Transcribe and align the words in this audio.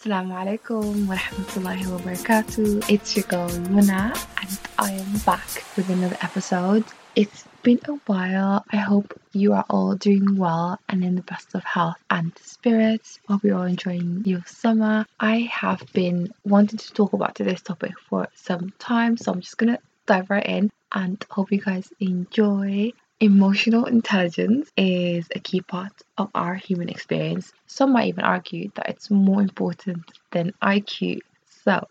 Assalamu 0.00 0.32
alaikum 0.32 1.06
wa 1.08 1.14
rahmatullahi 1.14 1.86
wa 1.92 1.98
barakatuh. 1.98 2.88
It's 2.88 3.14
your 3.16 3.26
girl 3.26 3.48
Luna 3.68 4.14
and 4.40 4.58
I 4.78 4.92
am 4.92 5.18
back 5.26 5.62
with 5.76 5.90
another 5.90 6.16
episode. 6.22 6.84
It's 7.16 7.44
been 7.62 7.80
a 7.86 7.92
while. 8.06 8.64
I 8.72 8.78
hope 8.78 9.12
you 9.34 9.52
are 9.52 9.66
all 9.68 9.96
doing 9.96 10.38
well 10.38 10.80
and 10.88 11.04
in 11.04 11.16
the 11.16 11.22
best 11.22 11.54
of 11.54 11.64
health 11.64 11.98
and 12.08 12.32
spirits. 12.40 13.18
Hope 13.28 13.44
you're 13.44 13.58
all 13.58 13.64
enjoying 13.64 14.22
your 14.24 14.42
summer. 14.46 15.04
I 15.20 15.40
have 15.52 15.84
been 15.92 16.32
wanting 16.44 16.78
to 16.78 16.94
talk 16.94 17.12
about 17.12 17.34
today's 17.34 17.60
topic 17.60 17.92
for 18.08 18.26
some 18.34 18.72
time, 18.78 19.18
so 19.18 19.32
I'm 19.32 19.42
just 19.42 19.58
gonna 19.58 19.80
dive 20.06 20.30
right 20.30 20.46
in 20.46 20.70
and 20.92 21.22
hope 21.28 21.52
you 21.52 21.60
guys 21.60 21.92
enjoy. 22.00 22.90
Emotional 23.22 23.84
intelligence 23.84 24.72
is 24.78 25.28
a 25.34 25.40
key 25.40 25.60
part 25.60 25.92
of 26.16 26.30
our 26.34 26.54
human 26.54 26.88
experience. 26.88 27.52
Some 27.66 27.92
might 27.92 28.08
even 28.08 28.24
argue 28.24 28.70
that 28.76 28.88
it's 28.88 29.10
more 29.10 29.42
important 29.42 30.10
than 30.30 30.54
IQ. 30.62 31.18
So, 31.44 31.86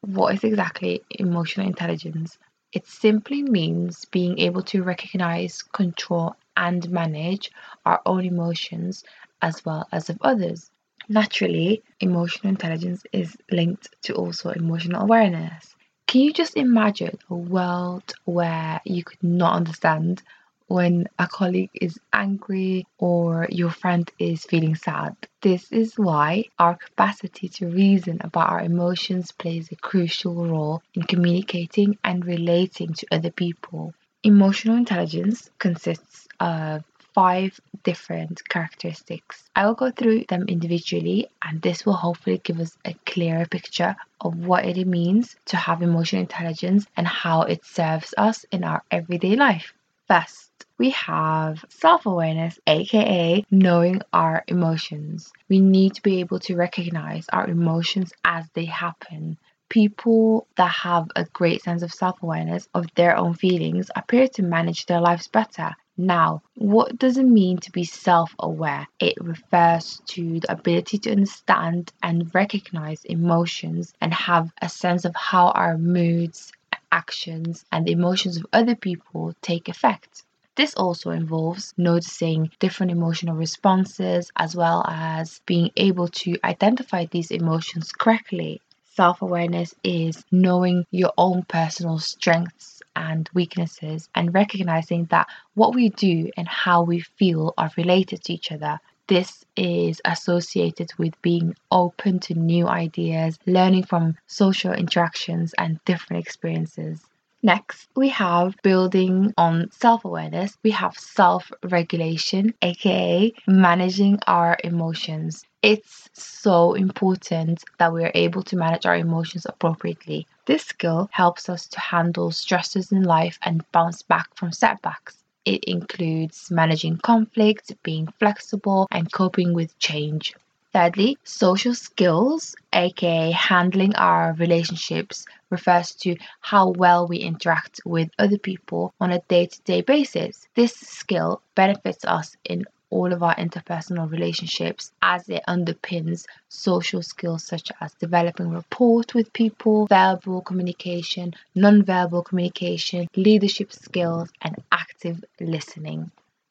what 0.00 0.34
is 0.34 0.42
exactly 0.42 1.02
emotional 1.10 1.68
intelligence? 1.68 2.36
It 2.72 2.88
simply 2.88 3.44
means 3.44 4.06
being 4.06 4.40
able 4.40 4.62
to 4.62 4.82
recognize, 4.82 5.62
control, 5.62 6.34
and 6.56 6.90
manage 6.90 7.52
our 7.86 8.02
own 8.04 8.24
emotions 8.24 9.04
as 9.40 9.64
well 9.64 9.86
as 9.92 10.10
of 10.10 10.18
others. 10.20 10.72
Naturally, 11.08 11.84
emotional 12.00 12.48
intelligence 12.48 13.04
is 13.12 13.36
linked 13.52 13.88
to 14.02 14.14
also 14.14 14.50
emotional 14.50 15.02
awareness. 15.02 15.76
Can 16.08 16.22
you 16.22 16.32
just 16.32 16.56
imagine 16.56 17.18
a 17.30 17.36
world 17.36 18.14
where 18.24 18.80
you 18.84 19.04
could 19.04 19.22
not 19.22 19.54
understand 19.54 20.24
when 20.72 21.06
a 21.18 21.26
colleague 21.26 21.70
is 21.74 22.00
angry 22.14 22.86
or 22.96 23.46
your 23.50 23.70
friend 23.70 24.10
is 24.18 24.46
feeling 24.46 24.74
sad. 24.74 25.14
This 25.42 25.70
is 25.70 25.98
why 25.98 26.44
our 26.58 26.76
capacity 26.76 27.48
to 27.50 27.66
reason 27.66 28.16
about 28.22 28.48
our 28.48 28.62
emotions 28.62 29.32
plays 29.32 29.70
a 29.70 29.76
crucial 29.76 30.46
role 30.46 30.82
in 30.94 31.02
communicating 31.02 31.98
and 32.02 32.24
relating 32.24 32.94
to 32.94 33.06
other 33.12 33.30
people. 33.30 33.92
Emotional 34.22 34.76
intelligence 34.76 35.50
consists 35.58 36.26
of 36.40 36.82
five 37.14 37.60
different 37.82 38.48
characteristics. 38.48 39.50
I 39.54 39.66
will 39.66 39.74
go 39.74 39.90
through 39.90 40.24
them 40.30 40.46
individually, 40.48 41.28
and 41.44 41.60
this 41.60 41.84
will 41.84 42.00
hopefully 42.04 42.40
give 42.42 42.60
us 42.60 42.78
a 42.86 42.94
clearer 43.04 43.44
picture 43.44 43.94
of 44.22 44.46
what 44.46 44.64
it 44.64 44.86
means 44.86 45.36
to 45.46 45.56
have 45.56 45.82
emotional 45.82 46.22
intelligence 46.22 46.86
and 46.96 47.06
how 47.06 47.42
it 47.42 47.62
serves 47.64 48.14
us 48.16 48.46
in 48.50 48.64
our 48.64 48.82
everyday 48.90 49.36
life. 49.36 49.74
First, 50.08 50.50
we 50.82 50.90
have 50.90 51.64
self 51.68 52.06
awareness, 52.06 52.58
aka 52.66 53.44
knowing 53.52 54.02
our 54.12 54.42
emotions. 54.48 55.32
We 55.48 55.60
need 55.60 55.94
to 55.94 56.02
be 56.02 56.18
able 56.18 56.40
to 56.40 56.56
recognize 56.56 57.28
our 57.28 57.46
emotions 57.46 58.12
as 58.24 58.50
they 58.54 58.64
happen. 58.64 59.38
People 59.68 60.48
that 60.56 60.72
have 60.72 61.06
a 61.14 61.24
great 61.26 61.62
sense 61.62 61.82
of 61.82 61.94
self 61.94 62.20
awareness 62.20 62.66
of 62.74 62.92
their 62.96 63.16
own 63.16 63.34
feelings 63.34 63.92
appear 63.94 64.26
to 64.34 64.42
manage 64.42 64.86
their 64.86 65.00
lives 65.00 65.28
better. 65.28 65.70
Now, 65.96 66.42
what 66.56 66.98
does 66.98 67.16
it 67.16 67.26
mean 67.26 67.58
to 67.58 67.70
be 67.70 67.84
self 67.84 68.34
aware? 68.40 68.88
It 68.98 69.14
refers 69.20 70.02
to 70.06 70.40
the 70.40 70.50
ability 70.50 70.98
to 70.98 71.12
understand 71.12 71.92
and 72.02 72.34
recognize 72.34 73.04
emotions 73.04 73.94
and 74.00 74.12
have 74.12 74.50
a 74.60 74.68
sense 74.68 75.04
of 75.04 75.14
how 75.14 75.50
our 75.50 75.78
moods, 75.78 76.50
actions, 76.90 77.64
and 77.70 77.86
the 77.86 77.92
emotions 77.92 78.36
of 78.36 78.46
other 78.52 78.74
people 78.74 79.32
take 79.42 79.68
effect. 79.68 80.24
This 80.56 80.74
also 80.74 81.10
involves 81.10 81.74
noticing 81.76 82.50
different 82.58 82.90
emotional 82.90 83.36
responses 83.36 84.30
as 84.36 84.56
well 84.56 84.82
as 84.88 85.40
being 85.44 85.70
able 85.76 86.08
to 86.08 86.36
identify 86.42 87.04
these 87.04 87.30
emotions 87.30 87.92
correctly. 87.92 88.62
Self 88.84 89.20
awareness 89.20 89.74
is 89.84 90.24
knowing 90.30 90.86
your 90.90 91.12
own 91.18 91.42
personal 91.44 91.98
strengths 91.98 92.80
and 92.96 93.28
weaknesses 93.34 94.08
and 94.14 94.34
recognizing 94.34 95.04
that 95.06 95.28
what 95.54 95.74
we 95.74 95.90
do 95.90 96.30
and 96.36 96.48
how 96.48 96.82
we 96.82 97.00
feel 97.00 97.52
are 97.58 97.70
related 97.76 98.22
to 98.24 98.32
each 98.32 98.52
other. 98.52 98.78
This 99.08 99.44
is 99.56 100.00
associated 100.04 100.90
with 100.98 101.20
being 101.22 101.54
open 101.70 102.20
to 102.20 102.34
new 102.34 102.68
ideas, 102.68 103.38
learning 103.46 103.84
from 103.84 104.16
social 104.26 104.72
interactions 104.72 105.54
and 105.58 105.78
different 105.84 106.24
experiences. 106.26 107.00
Next, 107.44 107.88
we 107.94 108.08
have 108.08 108.56
building 108.62 109.32
on 109.38 109.70
self 109.70 110.04
awareness. 110.04 110.58
We 110.64 110.70
have 110.72 110.98
self 110.98 111.52
regulation, 111.62 112.54
aka 112.62 113.32
managing 113.46 114.18
our 114.26 114.56
emotions. 114.64 115.44
It's 115.62 116.10
so 116.14 116.74
important 116.74 117.62
that 117.78 117.92
we 117.92 118.02
are 118.04 118.10
able 118.14 118.42
to 118.44 118.56
manage 118.56 118.86
our 118.86 118.96
emotions 118.96 119.46
appropriately. 119.46 120.26
This 120.46 120.64
skill 120.64 121.08
helps 121.12 121.48
us 121.48 121.68
to 121.68 121.78
handle 121.80 122.32
stresses 122.32 122.90
in 122.90 123.02
life 123.04 123.38
and 123.42 123.64
bounce 123.70 124.02
back 124.02 124.34
from 124.34 124.50
setbacks. 124.50 125.22
It 125.44 125.62
includes 125.64 126.50
managing 126.50 126.98
conflict, 126.98 127.72
being 127.84 128.08
flexible, 128.18 128.88
and 128.90 129.12
coping 129.12 129.52
with 129.54 129.78
change. 129.78 130.34
Thirdly, 130.72 131.18
social 131.24 131.74
skills, 131.74 132.56
aka 132.72 133.30
handling 133.30 133.94
our 133.94 134.32
relationships, 134.32 135.26
refers 135.50 135.94
to 135.96 136.16
how 136.40 136.70
well 136.70 137.06
we 137.06 137.18
interact 137.18 137.80
with 137.84 138.10
other 138.18 138.38
people 138.38 138.94
on 138.98 139.12
a 139.12 139.20
day 139.28 139.46
to 139.46 139.62
day 139.62 139.82
basis. 139.82 140.48
This 140.54 140.74
skill 140.74 141.42
benefits 141.54 142.06
us 142.06 142.36
in 142.44 142.64
all 142.88 143.12
of 143.12 143.22
our 143.22 143.34
interpersonal 143.36 144.10
relationships 144.10 144.92
as 145.02 145.28
it 145.28 145.42
underpins 145.46 146.24
social 146.48 147.02
skills 147.02 147.44
such 147.44 147.70
as 147.80 147.92
developing 147.94 148.50
rapport 148.50 149.02
with 149.14 149.32
people, 149.32 149.86
verbal 149.88 150.40
communication, 150.40 151.34
non-verbal 151.54 152.22
communication, 152.22 153.08
leadership 153.14 153.72
skills, 153.72 154.30
and 154.40 154.56
active 154.72 155.22
listening. 155.38 156.10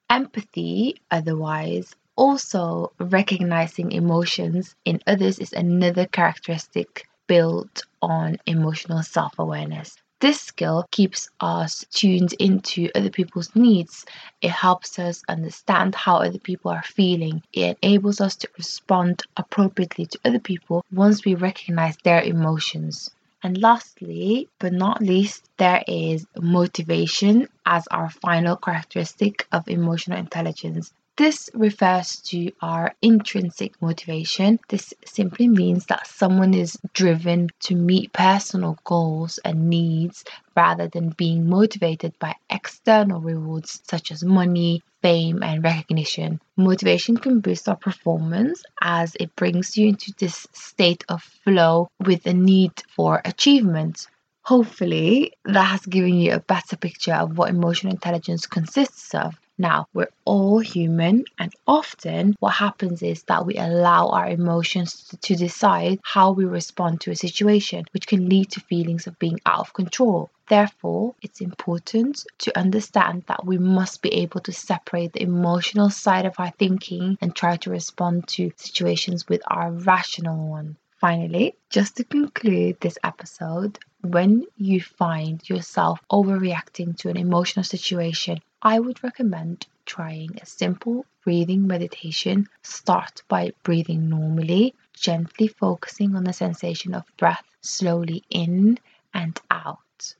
Empathy, 0.09 1.01
otherwise, 1.09 1.95
also, 2.15 2.91
recognizing 2.99 3.91
emotions 3.91 4.75
in 4.85 5.01
others 5.07 5.39
is 5.39 5.53
another 5.53 6.05
characteristic 6.05 7.07
built 7.27 7.83
on 8.01 8.37
emotional 8.45 9.01
self 9.03 9.39
awareness. 9.39 9.97
This 10.19 10.39
skill 10.39 10.85
keeps 10.91 11.29
us 11.39 11.83
tuned 11.89 12.33
into 12.33 12.89
other 12.93 13.09
people's 13.09 13.55
needs. 13.55 14.05
It 14.41 14.51
helps 14.51 14.99
us 14.99 15.23
understand 15.27 15.95
how 15.95 16.17
other 16.17 16.37
people 16.37 16.69
are 16.69 16.83
feeling. 16.83 17.41
It 17.53 17.77
enables 17.81 18.21
us 18.21 18.35
to 18.37 18.49
respond 18.57 19.23
appropriately 19.35 20.05
to 20.05 20.19
other 20.23 20.39
people 20.39 20.85
once 20.91 21.25
we 21.25 21.33
recognize 21.35 21.97
their 22.03 22.21
emotions. 22.21 23.09
And 23.41 23.59
lastly, 23.59 24.47
but 24.59 24.73
not 24.73 25.01
least, 25.01 25.49
there 25.57 25.83
is 25.87 26.27
motivation 26.39 27.47
as 27.65 27.87
our 27.87 28.09
final 28.09 28.57
characteristic 28.57 29.47
of 29.51 29.67
emotional 29.67 30.19
intelligence. 30.19 30.93
This 31.17 31.49
refers 31.53 32.21
to 32.27 32.51
our 32.61 32.95
intrinsic 33.01 33.79
motivation. 33.81 34.59
This 34.69 34.93
simply 35.05 35.47
means 35.49 35.85
that 35.87 36.07
someone 36.07 36.53
is 36.53 36.77
driven 36.93 37.49
to 37.61 37.75
meet 37.75 38.13
personal 38.13 38.79
goals 38.85 39.37
and 39.43 39.69
needs 39.69 40.23
rather 40.55 40.87
than 40.87 41.09
being 41.09 41.49
motivated 41.49 42.17
by 42.17 42.35
external 42.49 43.19
rewards 43.19 43.81
such 43.89 44.09
as 44.11 44.23
money, 44.23 44.83
fame, 45.01 45.43
and 45.43 45.63
recognition. 45.63 46.39
Motivation 46.55 47.17
can 47.17 47.41
boost 47.41 47.67
our 47.67 47.75
performance 47.75 48.63
as 48.81 49.15
it 49.19 49.35
brings 49.35 49.75
you 49.75 49.89
into 49.89 50.13
this 50.17 50.47
state 50.53 51.03
of 51.09 51.21
flow 51.21 51.89
with 51.99 52.25
a 52.25 52.33
need 52.33 52.71
for 52.95 53.21
achievement. 53.25 54.07
Hopefully, 54.43 55.33
that 55.43 55.63
has 55.63 55.85
given 55.85 56.15
you 56.15 56.33
a 56.33 56.39
better 56.39 56.77
picture 56.77 57.13
of 57.13 57.37
what 57.37 57.49
emotional 57.49 57.93
intelligence 57.93 58.45
consists 58.45 59.13
of. 59.13 59.35
Now, 59.57 59.87
we're 59.93 60.11
all 60.25 60.59
human, 60.59 61.25
and 61.37 61.53
often 61.67 62.35
what 62.39 62.53
happens 62.53 63.03
is 63.03 63.23
that 63.23 63.45
we 63.45 63.57
allow 63.57 64.07
our 64.07 64.27
emotions 64.27 65.13
to 65.21 65.35
decide 65.35 65.99
how 66.03 66.31
we 66.31 66.45
respond 66.45 67.01
to 67.01 67.11
a 67.11 67.15
situation, 67.15 67.85
which 67.91 68.07
can 68.07 68.29
lead 68.29 68.51
to 68.51 68.61
feelings 68.61 69.07
of 69.07 69.19
being 69.19 69.39
out 69.45 69.59
of 69.59 69.73
control. 69.73 70.29
Therefore, 70.47 71.15
it's 71.21 71.41
important 71.41 72.25
to 72.39 72.57
understand 72.57 73.23
that 73.27 73.45
we 73.45 73.57
must 73.57 74.01
be 74.01 74.13
able 74.15 74.39
to 74.41 74.51
separate 74.51 75.13
the 75.13 75.23
emotional 75.23 75.89
side 75.89 76.25
of 76.25 76.39
our 76.39 76.51
thinking 76.51 77.17
and 77.21 77.35
try 77.35 77.57
to 77.57 77.69
respond 77.69 78.27
to 78.29 78.51
situations 78.55 79.27
with 79.27 79.41
our 79.47 79.71
rational 79.71 80.47
one. 80.49 80.77
Finally, 80.99 81.55
just 81.69 81.97
to 81.97 82.03
conclude 82.03 82.79
this 82.79 82.97
episode, 83.03 83.79
when 84.01 84.45
you 84.57 84.81
find 84.81 85.47
yourself 85.49 85.99
overreacting 86.11 86.97
to 86.97 87.09
an 87.09 87.17
emotional 87.17 87.63
situation, 87.63 88.39
I 88.63 88.79
would 88.79 89.03
recommend 89.03 89.65
trying 89.85 90.37
a 90.39 90.45
simple 90.45 91.05
breathing 91.23 91.65
meditation. 91.65 92.47
Start 92.61 93.23
by 93.27 93.53
breathing 93.63 94.07
normally, 94.07 94.75
gently 94.93 95.47
focusing 95.47 96.15
on 96.15 96.25
the 96.25 96.33
sensation 96.33 96.93
of 96.93 97.03
breath 97.17 97.45
slowly 97.61 98.23
in 98.29 98.77
and 99.15 99.39
out. 99.49 100.15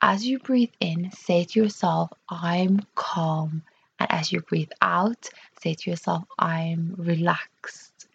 As 0.00 0.24
you 0.24 0.38
breathe 0.38 0.72
in, 0.78 1.10
say 1.10 1.44
to 1.44 1.60
yourself, 1.60 2.12
I'm 2.28 2.86
calm. 2.94 3.64
And 3.98 4.12
as 4.12 4.30
you 4.30 4.42
breathe 4.42 4.70
out, 4.80 5.28
say 5.60 5.74
to 5.74 5.90
yourself, 5.90 6.24
I'm 6.38 6.94
relaxed. 6.96 8.08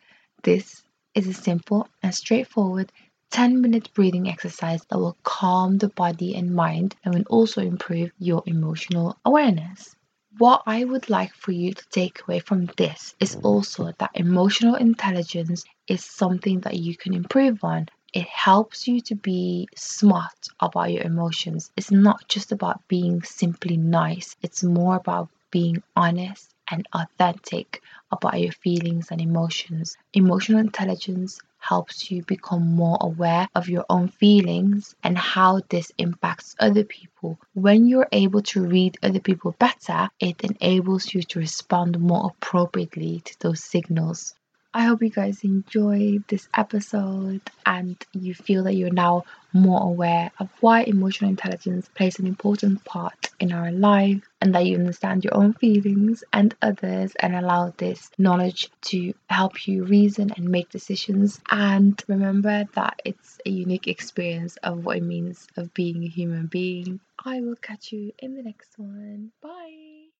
This 0.43 0.83
is 1.13 1.27
a 1.27 1.33
simple 1.33 1.89
and 2.01 2.15
straightforward 2.15 2.91
10 3.37 3.61
minute 3.61 3.93
breathing 3.93 4.27
exercise 4.27 4.83
that 4.85 4.97
will 4.97 5.15
calm 5.21 5.77
the 5.77 5.89
body 5.89 6.33
and 6.33 6.55
mind 6.55 6.95
and 7.05 7.13
will 7.13 7.23
also 7.29 7.61
improve 7.61 8.11
your 8.17 8.41
emotional 8.47 9.15
awareness. 9.25 9.95
What 10.39 10.63
I 10.65 10.83
would 10.83 11.07
like 11.07 11.35
for 11.35 11.51
you 11.51 11.71
to 11.71 11.89
take 11.91 12.19
away 12.23 12.39
from 12.39 12.65
this 12.77 13.13
is 13.19 13.35
also 13.43 13.93
that 13.99 14.09
emotional 14.15 14.73
intelligence 14.73 15.65
is 15.87 16.03
something 16.03 16.61
that 16.61 16.77
you 16.77 16.97
can 16.97 17.13
improve 17.13 17.63
on. 17.63 17.89
It 18.11 18.25
helps 18.25 18.87
you 18.87 19.01
to 19.01 19.13
be 19.13 19.69
smart 19.75 20.47
about 20.59 20.91
your 20.91 21.03
emotions. 21.03 21.71
It's 21.77 21.91
not 21.91 22.27
just 22.27 22.51
about 22.51 22.87
being 22.87 23.21
simply 23.21 23.77
nice, 23.77 24.35
it's 24.41 24.63
more 24.63 24.95
about 24.95 25.29
being 25.51 25.83
honest 25.95 26.55
and 26.71 26.87
authentic 26.91 27.83
about 28.11 28.39
your 28.41 28.51
feelings 28.51 29.11
and 29.11 29.21
emotions. 29.21 29.95
Emotional 30.13 30.59
intelligence 30.59 31.39
helps 31.59 32.11
you 32.11 32.23
become 32.23 32.75
more 32.75 32.97
aware 33.01 33.47
of 33.55 33.69
your 33.69 33.85
own 33.89 34.07
feelings 34.09 34.95
and 35.03 35.17
how 35.17 35.61
this 35.69 35.91
impacts 35.97 36.55
other 36.59 36.83
people. 36.83 37.39
When 37.53 37.87
you're 37.87 38.09
able 38.11 38.41
to 38.43 38.65
read 38.65 38.97
other 39.03 39.19
people 39.19 39.55
better, 39.59 40.09
it 40.19 40.41
enables 40.41 41.13
you 41.13 41.23
to 41.23 41.39
respond 41.39 41.99
more 41.99 42.31
appropriately 42.31 43.21
to 43.25 43.39
those 43.39 43.63
signals. 43.63 44.35
I 44.77 44.83
hope 44.83 45.01
you 45.01 45.09
guys 45.09 45.43
enjoyed 45.43 46.23
this 46.27 46.47
episode 46.55 47.41
and 47.65 47.97
you 48.13 48.35
feel 48.35 48.65
that 48.65 48.75
you're 48.75 48.91
now 48.91 49.23
more 49.51 49.81
aware 49.81 50.29
of 50.37 50.51
why 50.59 50.83
emotional 50.83 51.31
intelligence 51.31 51.89
plays 51.95 52.19
an 52.19 52.27
important 52.27 52.85
part 52.85 53.31
in 53.39 53.51
our 53.51 53.71
life 53.71 54.21
and 54.39 54.53
that 54.53 54.67
you 54.67 54.77
understand 54.77 55.23
your 55.23 55.35
own 55.35 55.53
feelings 55.53 56.23
and 56.31 56.53
others 56.61 57.15
and 57.19 57.35
allow 57.35 57.73
this 57.77 58.11
knowledge 58.19 58.69
to 58.81 59.15
help 59.31 59.67
you 59.67 59.83
reason 59.83 60.31
and 60.37 60.47
make 60.47 60.69
decisions 60.69 61.41
and 61.49 62.03
remember 62.07 62.65
that 62.75 63.01
it's 63.03 63.39
a 63.47 63.49
unique 63.49 63.87
experience 63.87 64.57
of 64.57 64.85
what 64.85 64.97
it 64.97 65.03
means 65.03 65.47
of 65.57 65.73
being 65.73 66.03
a 66.03 66.07
human 66.07 66.45
being. 66.45 66.99
I 67.25 67.41
will 67.41 67.55
catch 67.55 67.91
you 67.91 68.11
in 68.19 68.35
the 68.35 68.43
next 68.43 68.77
one. 68.77 69.31
Bye. 69.41 69.86